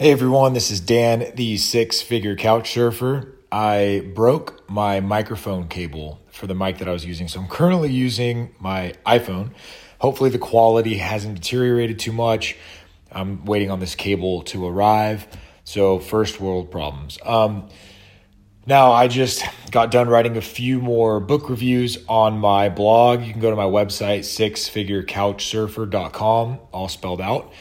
[0.00, 3.34] Hey everyone, this is Dan, the six figure couch surfer.
[3.52, 7.92] I broke my microphone cable for the mic that I was using, so I'm currently
[7.92, 9.50] using my iPhone.
[9.98, 12.56] Hopefully, the quality hasn't deteriorated too much.
[13.12, 15.26] I'm waiting on this cable to arrive,
[15.64, 17.18] so first world problems.
[17.22, 17.68] Um,
[18.64, 23.22] now, I just got done writing a few more book reviews on my blog.
[23.22, 27.52] You can go to my website, sixfigurecouchsurfer.com, all spelled out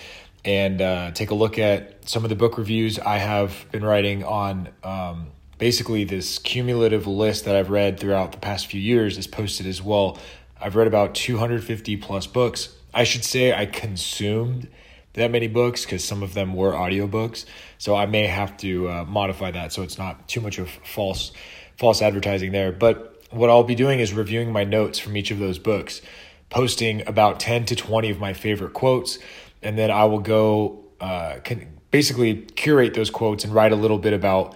[0.45, 4.23] and uh, take a look at some of the book reviews I have been writing
[4.23, 4.69] on.
[4.83, 9.65] Um, basically, this cumulative list that I've read throughout the past few years is posted
[9.67, 10.17] as well.
[10.59, 12.75] I've read about 250 plus books.
[12.93, 14.69] I should say I consumed
[15.13, 17.45] that many books because some of them were audiobooks.
[17.77, 21.31] So I may have to uh, modify that so it's not too much of false
[21.77, 22.71] false advertising there.
[22.71, 26.01] But what I'll be doing is reviewing my notes from each of those books,
[26.49, 29.17] posting about 10 to 20 of my favorite quotes
[29.61, 33.97] and then I will go uh, can basically curate those quotes and write a little
[33.97, 34.55] bit about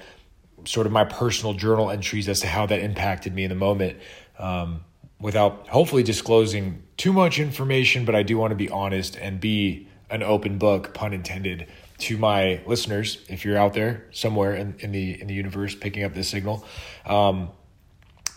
[0.66, 3.97] sort of my personal journal entries as to how that impacted me in the moment
[4.39, 4.83] um,
[5.19, 9.88] without hopefully disclosing too much information but i do want to be honest and be
[10.09, 14.92] an open book pun intended to my listeners if you're out there somewhere in, in
[14.92, 16.66] the in the universe picking up this signal.
[17.05, 17.49] Um,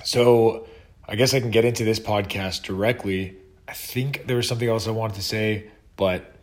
[0.04, 0.66] so
[1.08, 3.36] i guess i can get into this podcast directly.
[3.68, 6.35] I think there was something else i wanted to say but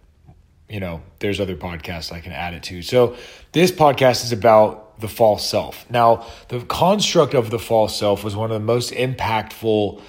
[0.70, 2.82] you know, there's other podcasts I can add it to.
[2.82, 3.16] So
[3.52, 5.90] this podcast is about the false self.
[5.90, 10.02] Now, the construct of the false self was one of the most impactful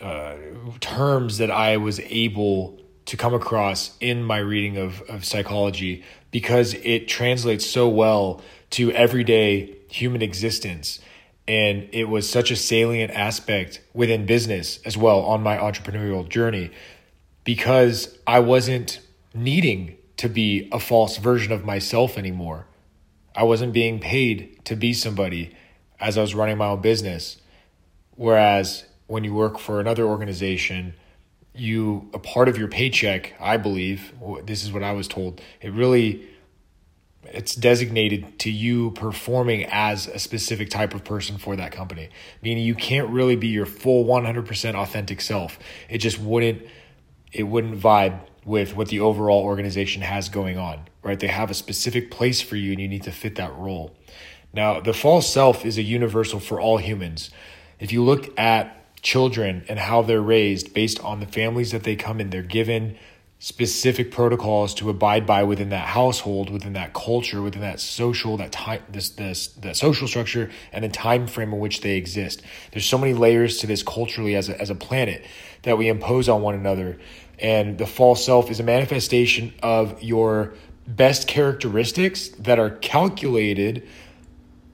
[0.00, 0.34] uh,
[0.80, 6.74] terms that I was able to come across in my reading of, of psychology because
[6.74, 11.00] it translates so well to everyday human existence.
[11.48, 16.70] And it was such a salient aspect within business as well on my entrepreneurial journey
[17.44, 19.00] because I wasn't
[19.36, 22.66] needing to be a false version of myself anymore.
[23.34, 25.54] I wasn't being paid to be somebody
[26.00, 27.38] as I was running my own business.
[28.14, 30.94] Whereas when you work for another organization,
[31.54, 34.12] you a part of your paycheck, I believe,
[34.44, 36.26] this is what I was told, it really
[37.32, 42.08] it's designated to you performing as a specific type of person for that company.
[42.40, 45.58] Meaning you can't really be your full 100% authentic self.
[45.88, 46.62] It just wouldn't
[47.32, 51.18] it wouldn't vibe with what the overall organization has going on, right?
[51.18, 53.94] They have a specific place for you and you need to fit that role.
[54.54, 57.30] Now, the false self is a universal for all humans.
[57.80, 61.96] If you look at children and how they're raised based on the families that they
[61.96, 62.96] come in, they're given
[63.38, 68.50] specific protocols to abide by within that household, within that culture, within that social, that
[68.50, 72.42] time, this, this, that social structure and the time frame in which they exist.
[72.72, 75.24] There's so many layers to this culturally as a, as a planet
[75.62, 76.98] that we impose on one another
[77.38, 80.54] and the false self is a manifestation of your
[80.86, 83.86] best characteristics that are calculated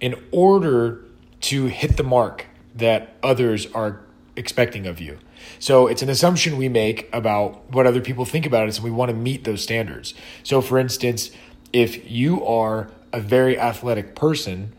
[0.01, 1.05] in order
[1.41, 4.01] to hit the mark that others are
[4.37, 5.19] expecting of you.
[5.59, 8.91] So it's an assumption we make about what other people think about us, and we
[8.91, 10.15] want to meet those standards.
[10.43, 11.31] So, for instance,
[11.73, 14.75] if you are a very athletic person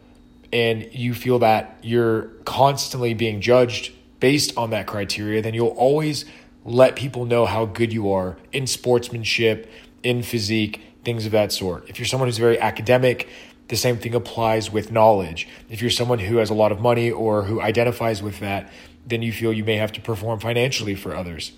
[0.52, 6.26] and you feel that you're constantly being judged based on that criteria, then you'll always
[6.66, 9.70] let people know how good you are in sportsmanship,
[10.02, 11.90] in physique, things of that sort.
[11.90, 13.28] If you're someone who's very academic,
[13.68, 15.48] the same thing applies with knowledge.
[15.70, 18.72] If you're someone who has a lot of money or who identifies with that,
[19.06, 21.52] then you feel you may have to perform financially for others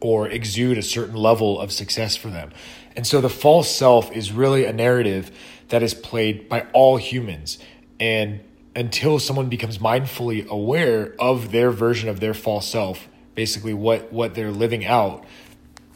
[0.00, 2.50] or exude a certain level of success for them.
[2.96, 5.30] And so the false self is really a narrative
[5.68, 7.58] that is played by all humans.
[8.00, 8.40] And
[8.74, 14.34] until someone becomes mindfully aware of their version of their false self, basically what what
[14.34, 15.24] they're living out,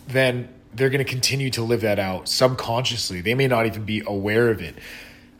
[0.08, 3.20] then they're going to continue to live that out subconsciously.
[3.20, 4.76] They may not even be aware of it.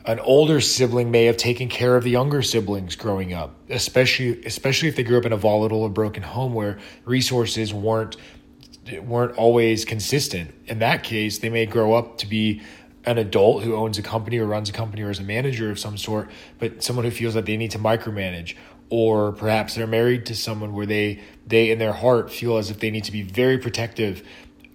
[0.05, 4.89] An older sibling may have taken care of the younger siblings growing up, especially especially
[4.89, 8.15] if they grew up in a volatile or broken home where resources weren't
[9.01, 10.53] weren't always consistent.
[10.65, 12.61] In that case, they may grow up to be
[13.05, 15.79] an adult who owns a company or runs a company or is a manager of
[15.79, 16.29] some sort,
[16.59, 18.55] but someone who feels that they need to micromanage
[18.89, 22.79] or perhaps they're married to someone where they they in their heart feel as if
[22.79, 24.23] they need to be very protective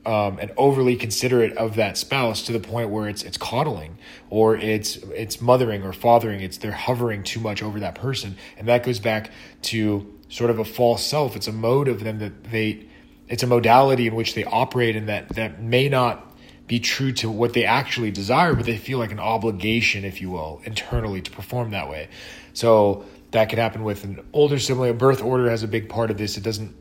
[0.04, 3.98] um, and overly considerate of that spouse to the point where it's it's coddling
[4.30, 6.40] or it's it's mothering or fathering.
[6.40, 8.36] It's they're hovering too much over that person.
[8.58, 9.30] And that goes back
[9.62, 11.36] to sort of a false self.
[11.36, 12.86] It's a mode of them that they
[13.28, 16.28] it's a modality in which they operate and that that may not
[16.66, 20.30] be true to what they actually desire but they feel like an obligation if you
[20.30, 22.08] will internally to perform that way.
[22.54, 24.90] So that could happen with an older sibling.
[24.90, 26.37] A birth order has a big part of this.
[26.37, 26.75] It doesn't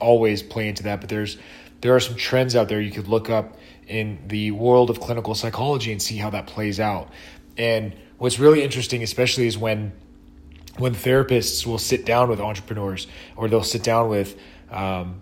[0.00, 1.38] always play into that, but there's
[1.80, 3.56] there are some trends out there you could look up
[3.86, 7.10] in the world of clinical psychology and see how that plays out.
[7.56, 9.92] And what's really interesting, especially, is when
[10.76, 13.06] when therapists will sit down with entrepreneurs
[13.36, 14.38] or they'll sit down with
[14.70, 15.20] um,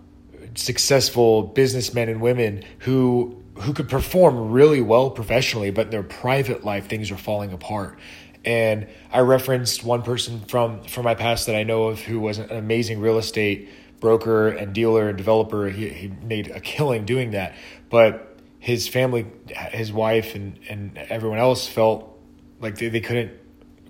[0.55, 6.63] successful businessmen and women who who could perform really well professionally, but in their private
[6.63, 7.97] life things are falling apart.
[8.47, 12.37] And I referenced one person from from my past that I know of who was
[12.37, 15.67] an amazing real estate broker and dealer and developer.
[15.67, 17.55] He, he made a killing doing that,
[17.89, 19.25] but his family,
[19.71, 22.17] his wife, and and everyone else felt
[22.61, 23.33] like they, they couldn't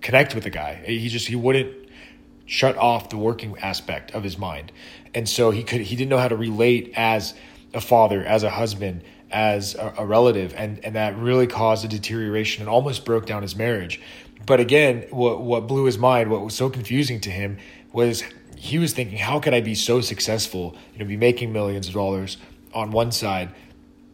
[0.02, 0.82] connect with the guy.
[0.84, 1.76] He just he wouldn't
[2.48, 4.72] shut off the working aspect of his mind,
[5.14, 7.36] and so he could he didn't know how to relate as
[7.76, 11.88] a father, as a husband, as a, a relative, and and that really caused a
[11.88, 14.02] deterioration and almost broke down his marriage.
[14.46, 17.58] But again, what what blew his mind, what was so confusing to him,
[17.92, 18.24] was
[18.58, 21.94] he was thinking, how could I be so successful, you know, be making millions of
[21.94, 22.38] dollars
[22.74, 23.50] on one side,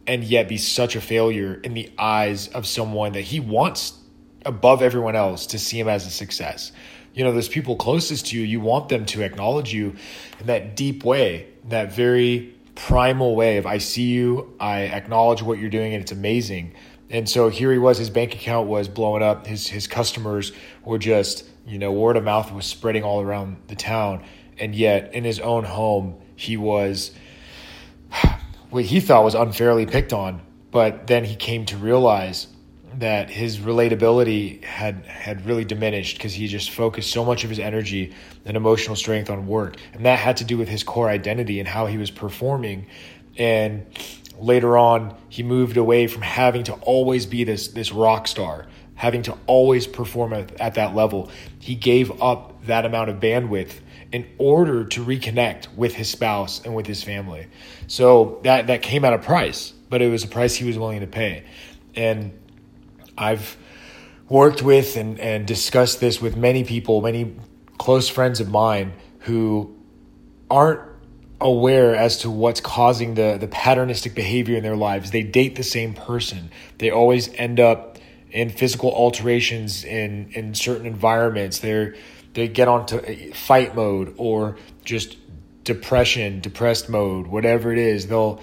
[0.06, 3.98] and yet be such a failure in the eyes of someone that he wants
[4.44, 6.72] above everyone else to see him as a success.
[7.14, 9.94] You know, those people closest to you, you want them to acknowledge you
[10.40, 15.58] in that deep way, that very primal way of I see you, I acknowledge what
[15.58, 16.74] you're doing, and it's amazing.
[17.10, 20.52] And so here he was, his bank account was blowing up, his his customers
[20.84, 24.24] were just, you know, word of mouth was spreading all around the town.
[24.58, 27.12] And yet in his own home, he was
[28.70, 30.40] what he thought was unfairly picked on.
[30.70, 32.48] But then he came to realize
[32.98, 37.58] that his relatability had had really diminished because he just focused so much of his
[37.58, 38.14] energy
[38.44, 41.68] and emotional strength on work and that had to do with his core identity and
[41.68, 42.86] how he was performing
[43.36, 43.84] and
[44.38, 48.66] later on he moved away from having to always be this this rock star
[48.96, 51.28] having to always perform at, at that level.
[51.58, 53.80] He gave up that amount of bandwidth
[54.12, 57.48] in order to reconnect with his spouse and with his family.
[57.88, 60.98] So that that came at a price but it was a price he was willing
[60.98, 61.44] to pay.
[61.94, 62.36] And
[63.16, 63.56] I've
[64.28, 67.36] worked with and, and discussed this with many people, many
[67.78, 69.76] close friends of mine who
[70.50, 70.80] aren't
[71.40, 75.10] aware as to what's causing the, the patternistic behavior in their lives.
[75.10, 76.50] They date the same person.
[76.78, 77.98] They always end up
[78.30, 81.58] in physical alterations in, in certain environments.
[81.58, 81.94] They're,
[82.34, 85.16] they get onto fight mode or just
[85.64, 88.06] depression, depressed mode, whatever it is.
[88.08, 88.40] They'll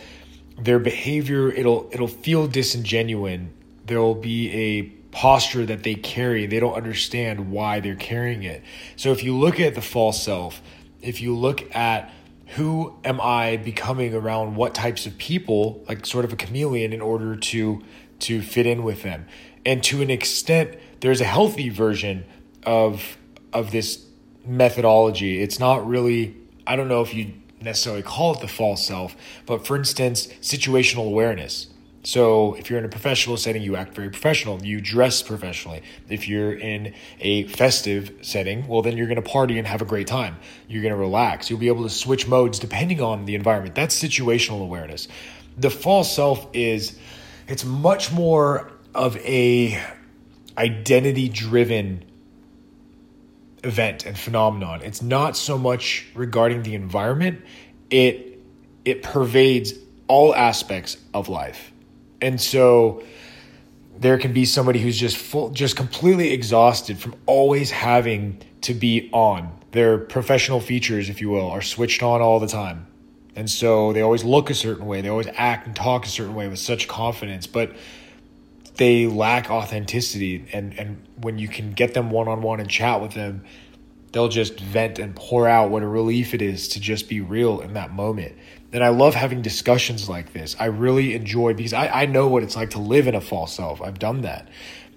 [0.60, 3.42] their behavior it'll it'll feel disingenuous
[3.86, 6.46] there'll be a posture that they carry.
[6.46, 8.64] They don't understand why they're carrying it.
[8.96, 10.62] So if you look at the false self,
[11.02, 12.12] if you look at
[12.52, 17.02] who am I becoming around what types of people, like sort of a chameleon in
[17.02, 17.82] order to
[18.20, 19.26] to fit in with them.
[19.66, 22.26] And to an extent, there's a healthy version
[22.66, 23.18] of
[23.54, 24.06] of this
[24.46, 25.42] methodology.
[25.42, 26.36] It's not really
[26.68, 29.16] I don't know if you necessarily call it the false self,
[29.46, 31.68] but for instance, situational awareness.
[32.04, 34.64] So, if you're in a professional setting, you act very professional.
[34.64, 35.84] You dress professionally.
[36.10, 39.86] If you're in a festive setting, well, then you're going to party and have a
[39.86, 40.38] great time.
[40.68, 41.50] You're going to relax.
[41.50, 43.76] You'll be able to switch modes depending on the environment.
[43.76, 45.08] That's situational awareness.
[45.58, 46.98] The false self is
[47.48, 49.80] it's much more of a
[50.58, 52.04] identity driven
[53.64, 54.82] event and phenomenon.
[54.82, 57.44] It's not so much regarding the environment.
[57.92, 58.40] It
[58.86, 59.74] it pervades
[60.08, 61.72] all aspects of life
[62.22, 63.04] and so
[63.98, 69.10] there can be somebody who's just full, just completely exhausted from always having to be
[69.14, 69.52] on.
[69.72, 72.88] Their professional features, if you will, are switched on all the time.
[73.36, 75.02] And so they always look a certain way.
[75.02, 77.74] They always act and talk a certain way with such confidence, but
[78.76, 80.46] they lack authenticity.
[80.52, 83.44] And, and when you can get them one on one and chat with them,
[84.12, 87.62] they'll just vent and pour out what a relief it is to just be real
[87.62, 88.36] in that moment.
[88.74, 90.56] And I love having discussions like this.
[90.60, 93.54] I really enjoy because I, I know what it's like to live in a false
[93.54, 93.82] self.
[93.82, 94.48] I've done that.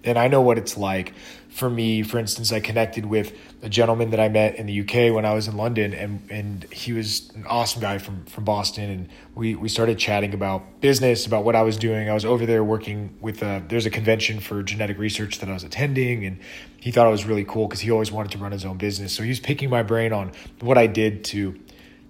[0.05, 1.15] And I know what it's like
[1.49, 2.03] for me.
[2.03, 3.33] For instance, I connected with
[3.63, 6.65] a gentleman that I met in the UK when I was in London, and, and
[6.73, 8.91] he was an awesome guy from, from Boston.
[8.91, 12.11] And we, we started chatting about business, about what I was doing.
[12.11, 15.53] I was over there working with, a, there's a convention for genetic research that I
[15.53, 16.39] was attending, and
[16.81, 19.13] he thought it was really cool because he always wanted to run his own business.
[19.13, 21.59] So he was picking my brain on what I did to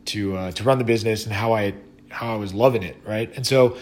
[0.06, 1.74] to uh, to run the business and how I
[2.14, 3.32] how I was loving it, right?
[3.36, 3.76] And so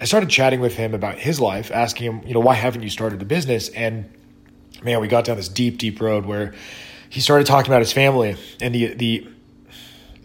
[0.00, 2.88] I started chatting with him about his life, asking him, you know, why haven't you
[2.88, 3.68] started a business?
[3.68, 4.10] And
[4.82, 6.54] man, we got down this deep, deep road where
[7.10, 9.28] he started talking about his family and the the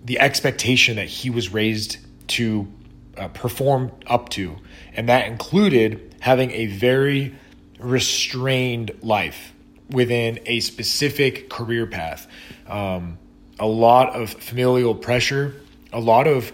[0.04, 2.72] the expectation that he was raised to
[3.18, 4.56] uh, perform up to,
[4.94, 7.36] and that included having a very
[7.80, 9.54] restrained life
[9.90, 12.28] within a specific career path.
[12.68, 13.18] Um,
[13.60, 15.56] a lot of familial pressure,
[15.92, 16.52] a lot of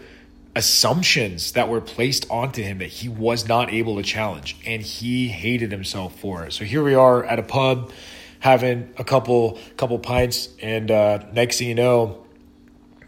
[0.55, 5.29] assumptions that were placed onto him that he was not able to challenge and he
[5.29, 6.53] hated himself for it.
[6.53, 7.91] So here we are at a pub
[8.39, 12.25] having a couple couple pints and uh, next thing you know,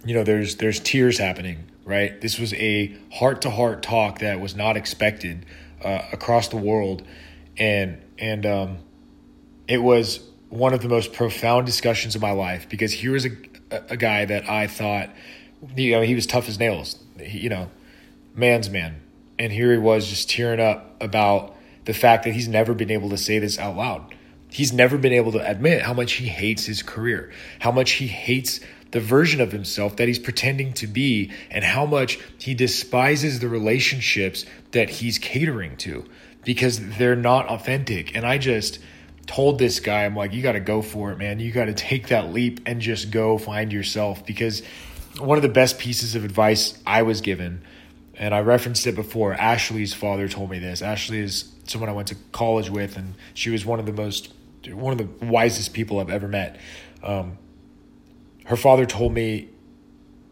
[0.06, 2.20] you know there's there's tears happening, right?
[2.22, 5.46] This was a heart-to-heart talk that was not expected
[5.84, 7.04] uh, across the world
[7.58, 8.78] and and um,
[9.68, 13.32] it was one of the most profound discussions of my life because here was a
[13.90, 15.10] a guy that I thought
[15.76, 17.70] you know he was tough as nails you know,
[18.36, 19.02] man's man.
[19.38, 21.56] And here he was just tearing up about
[21.86, 24.14] the fact that he's never been able to say this out loud.
[24.50, 28.08] He's never been able to admit how much he hates his career, how much he
[28.08, 28.60] hates
[28.92, 33.48] the version of himself that he's pretending to be, and how much he despises the
[33.48, 36.06] relationships that he's catering to
[36.44, 38.16] because they're not authentic.
[38.16, 38.78] And I just
[39.26, 41.40] told this guy, I'm like, you got to go for it, man.
[41.40, 44.62] You got to take that leap and just go find yourself because
[45.20, 47.64] one of the best pieces of advice I was given,
[48.16, 49.34] and I referenced it before.
[49.34, 50.82] Ashley's father told me this.
[50.82, 54.34] Ashley is someone I went to college with, and she was one of the most,
[54.68, 56.60] one of the wisest people I've ever met.
[57.02, 57.38] Um,
[58.46, 59.50] her father told me,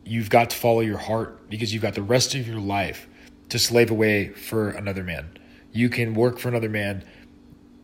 [0.04, 3.08] You've got to follow your heart because you've got the rest of your life
[3.50, 5.38] to slave away for another man.
[5.72, 7.04] You can work for another man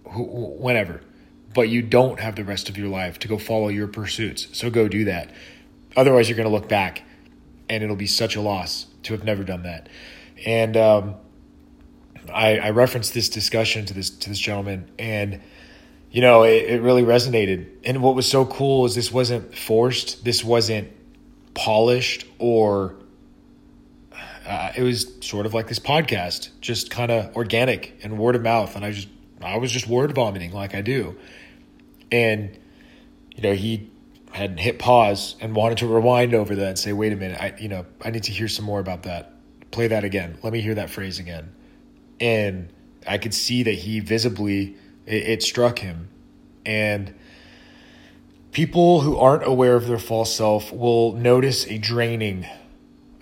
[0.04, 1.02] whenever,
[1.54, 4.48] but you don't have the rest of your life to go follow your pursuits.
[4.58, 5.30] So go do that.
[5.98, 7.04] Otherwise, you're going to look back
[7.68, 9.90] and it'll be such a loss to have never done that.
[10.46, 11.16] And um,
[12.34, 15.42] I, I, referenced this discussion to this to this gentleman, and
[16.12, 17.68] you know it, it really resonated.
[17.84, 20.24] And what was so cool is this wasn't forced.
[20.24, 20.92] This wasn't
[21.56, 22.96] polished or
[24.48, 28.42] uh, it was sort of like this podcast, just kind of organic and word of
[28.42, 28.76] mouth.
[28.76, 29.10] And I just,
[29.42, 31.18] I was just word vomiting like I do.
[32.12, 32.58] And,
[33.36, 33.92] you know, he
[34.38, 37.56] had hit pause and wanted to rewind over that and say, wait a minute, I
[37.60, 39.34] you know, I need to hear some more about that.
[39.72, 40.38] Play that again.
[40.44, 41.52] Let me hear that phrase again.
[42.20, 42.72] And
[43.08, 44.76] I could see that he visibly
[45.08, 46.10] it, it struck him.
[46.68, 47.16] And
[48.52, 52.46] people who aren't aware of their false self will notice a draining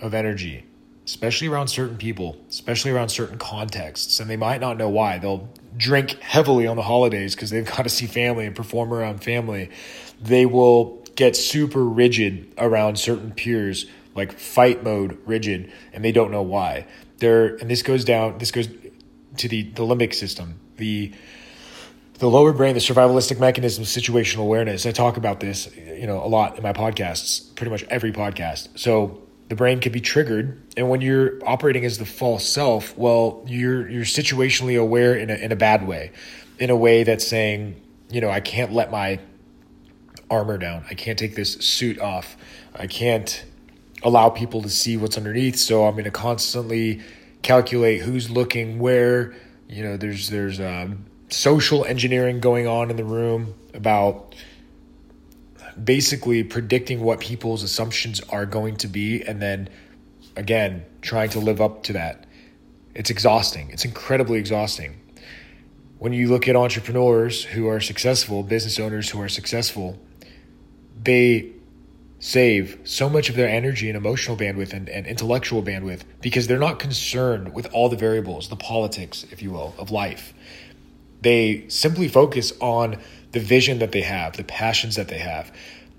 [0.02, 0.66] of energy,
[1.06, 5.18] especially around certain people, especially around certain contexts, and they might not know why.
[5.18, 9.24] They'll drink heavily on the holidays because they've got to see family and perform around
[9.24, 9.70] family.
[10.22, 16.32] They will get super rigid around certain peers, like fight mode rigid, and they don't
[16.32, 16.88] know why.
[17.18, 18.38] They're and this goes down.
[18.38, 18.68] This goes
[19.38, 21.14] to the the limbic system, the
[22.20, 24.86] the lower brain, the survivalistic mechanism situational awareness.
[24.86, 28.80] I talk about this, you know, a lot in my podcasts, pretty much every podcast.
[28.80, 33.44] So the brain can be triggered, and when you're operating as the false self, well,
[33.48, 36.12] you're you're situationally aware in a in a bad way,
[36.60, 39.20] in a way that's saying, you know, I can't let my
[40.30, 40.86] armor down.
[40.90, 42.36] I can't take this suit off.
[42.76, 43.44] I can't
[44.04, 45.58] allow people to see what's underneath.
[45.58, 47.02] So I'm going to constantly
[47.42, 49.36] calculate who's looking where.
[49.68, 54.36] You know, there's there's um, social engineering going on in the room about
[55.82, 59.70] basically predicting what people's assumptions are going to be, and then
[60.36, 62.26] again trying to live up to that.
[62.94, 63.70] It's exhausting.
[63.72, 65.02] It's incredibly exhausting.
[65.98, 70.00] When you look at entrepreneurs who are successful, business owners who are successful,
[71.04, 71.52] they
[72.20, 76.58] save so much of their energy and emotional bandwidth and, and intellectual bandwidth because they're
[76.58, 80.34] not concerned with all the variables, the politics, if you will, of life.
[81.22, 82.98] They simply focus on
[83.32, 85.52] the vision that they have, the passions that they have.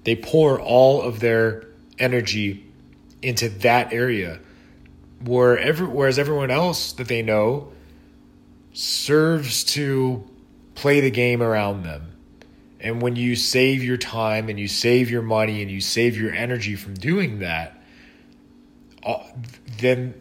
[0.04, 1.66] They pour all of their
[1.98, 2.64] energy
[3.22, 4.40] into that area
[5.24, 7.72] where every, whereas everyone else that they know
[8.72, 10.28] serves to
[10.74, 12.15] play the game around them
[12.80, 16.32] and when you save your time and you save your money and you save your
[16.32, 17.82] energy from doing that,
[19.02, 19.22] uh,
[19.78, 20.14] then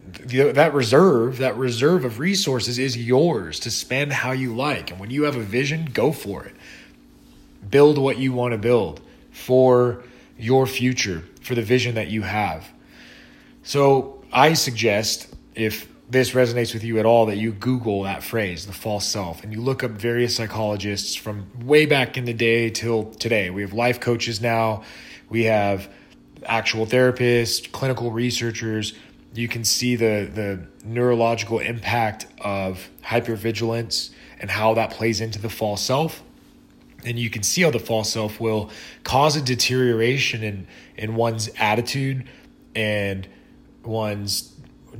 [0.54, 4.90] that reserve, that reserve of resources is yours to spend how you like.
[4.90, 6.54] And when you have a vision, go for it.
[7.68, 9.00] Build what you want to build
[9.32, 10.04] for
[10.38, 12.68] your future, for the vision that you have.
[13.64, 18.66] So I suggest if this resonates with you at all that you Google that phrase,
[18.66, 22.70] the false self, and you look up various psychologists from way back in the day
[22.70, 23.50] till today.
[23.50, 24.84] We have life coaches now,
[25.28, 25.90] we have
[26.44, 28.94] actual therapists, clinical researchers.
[29.34, 34.10] You can see the, the neurological impact of hypervigilance
[34.40, 36.22] and how that plays into the false self.
[37.04, 38.70] And you can see how the false self will
[39.04, 42.28] cause a deterioration in, in one's attitude
[42.74, 43.26] and
[43.84, 44.42] one's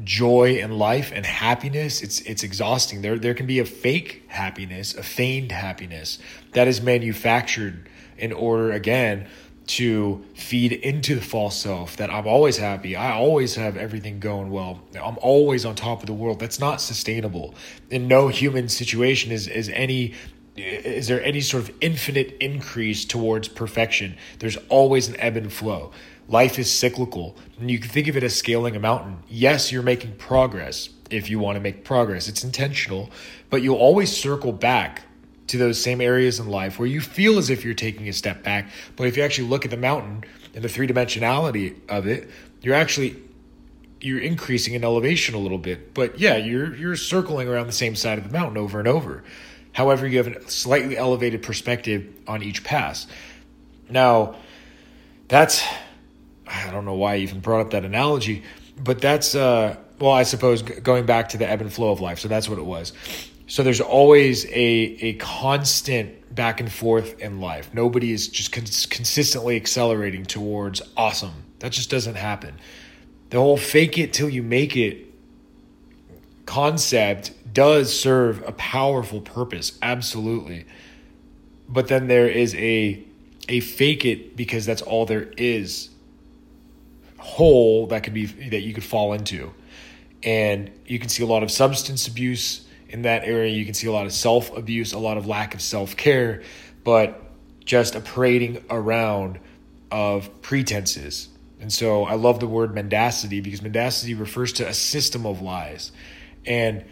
[0.05, 4.95] joy in life and happiness it's it's exhausting there there can be a fake happiness
[4.95, 6.19] a feigned happiness
[6.53, 7.88] that is manufactured
[8.19, 9.26] in order again
[9.67, 12.95] to feed into the false self that I'm always happy.
[12.95, 14.81] I always have everything going well.
[15.00, 16.38] I'm always on top of the world.
[16.38, 17.55] That's not sustainable.
[17.91, 20.15] In no human situation is is any
[20.57, 24.17] is there any sort of infinite increase towards perfection.
[24.39, 25.93] There's always an ebb and flow.
[26.29, 27.37] Life is cyclical.
[27.61, 29.19] And you can think of it as scaling a mountain.
[29.29, 32.29] Yes, you're making progress if you want to make progress.
[32.29, 33.11] It's intentional,
[33.51, 35.03] but you'll always circle back
[35.49, 38.43] to those same areas in life where you feel as if you're taking a step
[38.43, 38.69] back.
[38.97, 42.29] But if you actually look at the mountain and the three dimensionality of it,
[42.63, 43.17] you're actually
[44.01, 45.95] you're increasing in elevation a little bit.
[45.95, 49.23] But yeah, you're you're circling around the same side of the mountain over and over.
[49.76, 53.06] However, you have a slightly elevated perspective on each pass.
[53.90, 54.37] Now,
[55.28, 55.62] that's
[56.47, 58.42] I don't know why I even brought up that analogy,
[58.83, 62.21] but that's uh well, I suppose going back to the ebb and flow of life.
[62.21, 62.95] So that's what it was.
[63.49, 67.68] So there's always a a constant back and forth in life.
[67.75, 71.35] Nobody is just cons- consistently accelerating towards awesome.
[71.59, 72.54] That just doesn't happen.
[73.28, 75.06] The whole fake it till you make it
[76.47, 80.65] concept does serve a powerful purpose, absolutely.
[81.69, 83.03] But then there is a
[83.49, 85.91] a fake it because that's all there is
[87.19, 89.53] hole that could be that you could fall into.
[90.23, 93.53] And you can see a lot of substance abuse in that area.
[93.53, 96.43] You can see a lot of self abuse, a lot of lack of self care,
[96.85, 97.21] but
[97.65, 99.38] just a parading around
[99.91, 101.29] of pretenses.
[101.61, 105.91] And so I love the word mendacity because mendacity refers to a system of lies.
[106.47, 106.85] And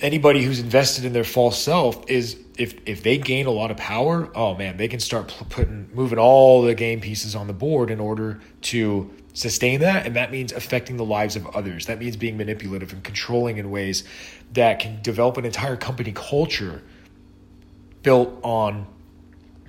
[0.00, 3.76] anybody who's invested in their false self is if if they gain a lot of
[3.76, 7.90] power, oh man, they can start putting moving all the game pieces on the board
[7.90, 11.86] in order to sustain that and that means affecting the lives of others.
[11.86, 14.04] That means being manipulative and controlling in ways
[14.52, 16.82] that can develop an entire company culture
[18.02, 18.86] built on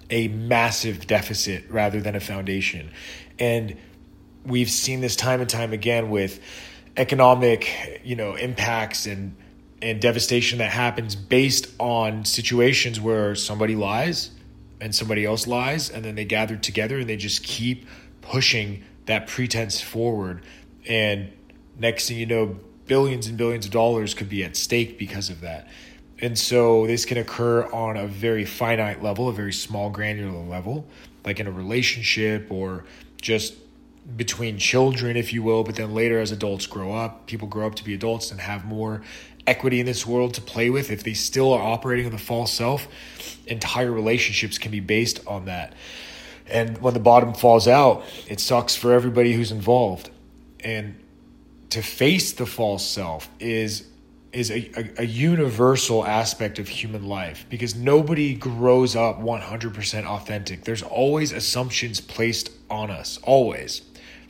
[0.10, 2.92] a massive deficit rather than a foundation.
[3.40, 3.78] And
[4.46, 6.40] we've seen this time and time again with
[6.98, 9.36] economic, you know, impacts and
[9.82, 14.30] and devastation that happens based on situations where somebody lies
[14.80, 17.88] and somebody else lies and then they gather together and they just keep
[18.22, 20.44] pushing that pretense forward
[20.88, 21.32] and
[21.80, 22.60] next thing you know
[22.92, 25.66] billions and billions of dollars could be at stake because of that.
[26.20, 30.86] And so this can occur on a very finite level, a very small granular level,
[31.24, 32.84] like in a relationship or
[33.22, 33.54] just
[34.16, 35.64] between children, if you will.
[35.64, 38.66] But then later, as adults grow up, people grow up to be adults and have
[38.66, 39.02] more
[39.48, 40.92] equity in this world to play with.
[40.92, 42.88] If they still are operating in the false self,
[43.48, 45.74] entire relationships can be based on that.
[46.48, 50.10] And when the bottom falls out, it sucks for everybody who's involved.
[50.60, 51.00] And
[51.70, 53.88] to face the false self is
[54.34, 60.64] is a, a, a, universal aspect of human life because nobody grows up 100% authentic.
[60.64, 63.82] There's always assumptions placed on us, always,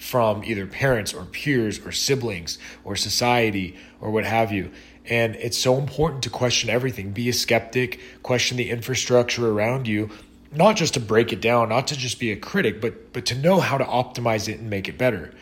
[0.02, 4.72] from either parents or peers or siblings or society or what have you.
[5.06, 7.12] And it's so important to question everything.
[7.12, 10.10] Be a skeptic, question the infrastructure around you,
[10.52, 13.36] not just to break it down, not to just be a critic, but but to
[13.36, 15.34] know how to optimize it and make it better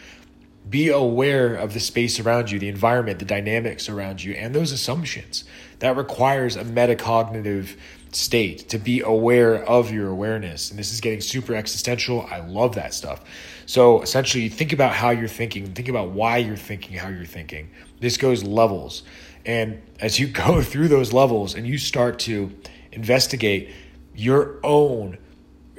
[0.69, 4.71] be aware of the space around you, the environment, the dynamics around you, and those
[4.71, 5.43] assumptions.
[5.79, 7.75] That requires a metacognitive
[8.11, 10.69] state to be aware of your awareness.
[10.69, 12.27] And this is getting super existential.
[12.29, 13.23] I love that stuff.
[13.65, 17.69] So essentially, think about how you're thinking, think about why you're thinking how you're thinking.
[17.99, 19.03] This goes levels.
[19.45, 22.55] And as you go through those levels and you start to
[22.91, 23.71] investigate
[24.15, 25.17] your own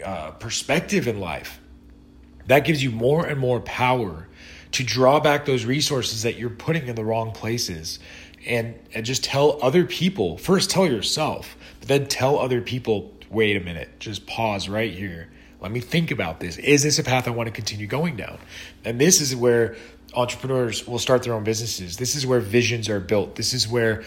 [0.04, 1.60] uh, perspective in life,
[2.46, 4.28] that gives you more and more power
[4.72, 7.98] to draw back those resources that you're putting in the wrong places
[8.46, 10.38] and, and just tell other people.
[10.38, 15.28] First tell yourself but then tell other people wait a minute just pause right here.
[15.60, 16.56] Let me think about this.
[16.56, 18.38] Is this a path i want to continue going down?
[18.84, 19.76] And this is where
[20.14, 21.96] entrepreneurs will start their own businesses.
[21.96, 23.36] This is where visions are built.
[23.36, 24.02] This is where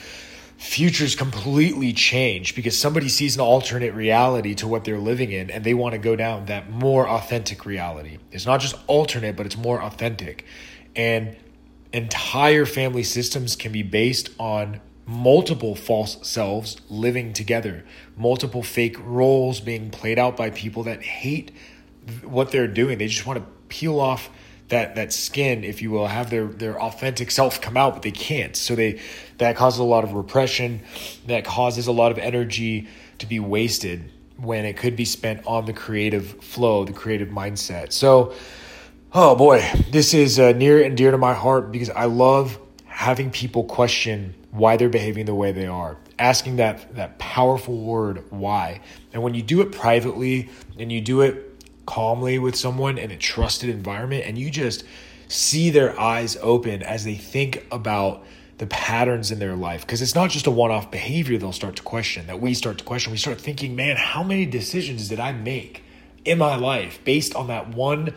[0.57, 5.63] futures completely change because somebody sees an alternate reality to what they're living in and
[5.63, 8.17] they want to go down that more authentic reality.
[8.31, 10.45] It's not just alternate, but it's more authentic.
[10.95, 11.35] And
[11.93, 17.85] entire family systems can be based on multiple false selves living together,
[18.17, 21.51] multiple fake roles being played out by people that hate
[22.23, 22.97] what they're doing.
[22.97, 24.29] They just want to peel off
[24.69, 28.11] that that skin, if you will, have their their authentic self come out, but they
[28.11, 28.55] can't.
[28.55, 28.99] So they
[29.37, 30.81] that causes a lot of repression,
[31.27, 32.87] that causes a lot of energy
[33.19, 37.91] to be wasted when it could be spent on the creative flow, the creative mindset.
[37.93, 38.33] So,
[39.13, 43.29] oh boy, this is uh, near and dear to my heart because I love having
[43.31, 48.81] people question why they're behaving the way they are asking that that powerful word why.
[49.13, 53.17] And when you do it privately and you do it calmly with someone in a
[53.17, 54.83] trusted environment and you just
[55.27, 58.23] see their eyes open as they think about
[58.59, 61.83] the patterns in their life because it's not just a one-off behavior they'll start to
[61.83, 63.11] question that we start to question.
[63.11, 65.83] We start thinking man how many decisions did i make
[66.23, 68.13] in my life based on that one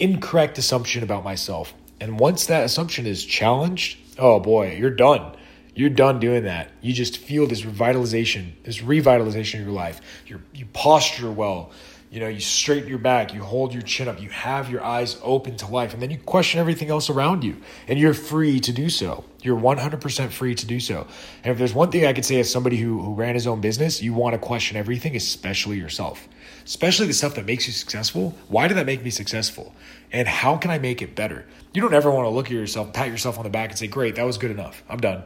[0.00, 1.74] incorrect assumption about myself.
[2.00, 5.36] And once that assumption is challenged oh boy you're done.
[5.74, 6.70] You're done doing that.
[6.80, 10.00] You just feel this revitalization this revitalization of your life.
[10.26, 11.70] You you posture well.
[12.10, 15.16] You know, you straighten your back, you hold your chin up, you have your eyes
[15.22, 17.58] open to life, and then you question everything else around you.
[17.86, 19.24] And you're free to do so.
[19.42, 21.06] You're 100% free to do so.
[21.44, 23.60] And if there's one thing I could say as somebody who, who ran his own
[23.60, 26.28] business, you want to question everything, especially yourself,
[26.64, 28.36] especially the stuff that makes you successful.
[28.48, 29.74] Why did that make me successful?
[30.12, 31.46] And how can I make it better?
[31.72, 33.86] You don't ever want to look at yourself, pat yourself on the back, and say,
[33.86, 34.82] Great, that was good enough.
[34.88, 35.24] I'm done.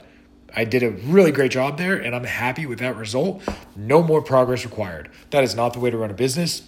[0.56, 3.42] I did a really great job there and I'm happy with that result.
[3.74, 5.10] No more progress required.
[5.30, 6.62] That is not the way to run a business.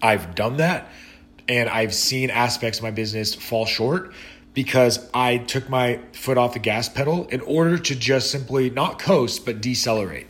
[0.00, 0.88] I've done that
[1.48, 4.14] and I've seen aspects of my business fall short
[4.54, 8.98] because I took my foot off the gas pedal in order to just simply not
[8.98, 10.28] coast, but decelerate.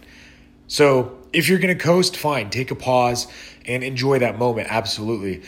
[0.66, 3.26] So if you're going to coast, fine, take a pause
[3.66, 4.68] and enjoy that moment.
[4.70, 5.42] Absolutely.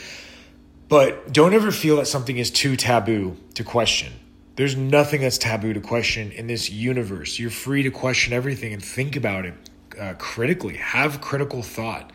[0.89, 4.13] But don't ever feel that something is too taboo to question.
[4.57, 7.39] There's nothing that's taboo to question in this universe.
[7.39, 9.55] You're free to question everything and think about it
[10.01, 10.77] uh, critically.
[10.77, 12.13] Have critical thought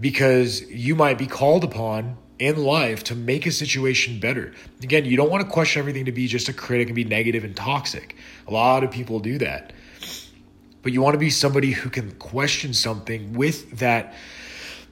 [0.00, 4.52] because you might be called upon in life to make a situation better.
[4.82, 7.44] Again, you don't want to question everything to be just a critic and be negative
[7.44, 8.16] and toxic.
[8.46, 9.72] A lot of people do that.
[10.86, 14.14] But you want to be somebody who can question something with that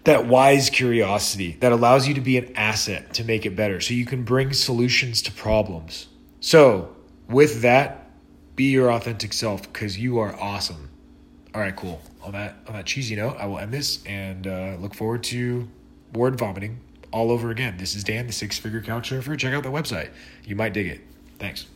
[0.03, 3.95] that wise curiosity that allows you to be an asset to make it better so
[3.95, 6.09] you can bring solutions to problems.
[6.41, 6.97] So,
[7.29, 8.11] with that,
[8.57, 10.91] be your authentic self cuz you are awesome.
[11.55, 12.03] All right, cool.
[12.25, 15.69] On that on that cheesy note, I will end this and uh, look forward to
[16.13, 16.81] word vomiting
[17.13, 17.77] all over again.
[17.77, 19.37] This is Dan, the Six Figure Couch Surfer.
[19.37, 20.11] Check out the website.
[20.45, 21.03] You might dig it.
[21.39, 21.67] Thanks.